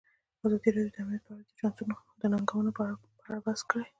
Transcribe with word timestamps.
ازادي 0.45 0.69
راډیو 0.75 0.93
د 0.95 0.97
امنیت 1.03 1.21
په 1.25 1.31
اړه 1.33 1.43
د 1.47 1.51
چانسونو 1.59 1.93
او 2.17 2.25
ننګونو 2.31 2.71
په 2.77 2.81
اړه 3.25 3.37
بحث 3.45 3.61
کړی. 3.69 3.85